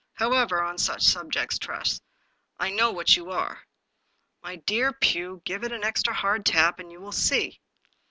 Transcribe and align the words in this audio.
However, 0.13 0.63
on 0.63 0.79
such 0.79 1.03
subjects. 1.03 1.59
Tress, 1.59 2.01
I 2.57 2.71
know 2.71 2.89
what 2.91 3.15
you 3.15 3.29
are."" 3.29 3.67
My 4.41 4.55
dear 4.55 4.91
Pugh, 4.93 5.43
give 5.45 5.63
it 5.63 5.71
an 5.71 5.83
extra 5.83 6.15
hard 6.15 6.43
tap, 6.43 6.79
and 6.79 6.91
you 6.91 6.99
will 6.99 7.11
see." 7.11 7.61